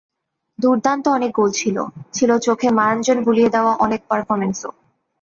দুর্দান্ত 0.59 1.05
অনেক 1.07 1.31
গোল 1.35 1.49
ছিল, 1.51 1.77
ছিল 2.13 2.29
চোখে 2.37 2.67
মায়াঞ্জন 2.69 3.17
বুলিয়ে 3.23 3.49
দেওয়া 3.49 3.73
অনেক 3.77 4.01
পারফরম্যান্সও। 4.09 4.71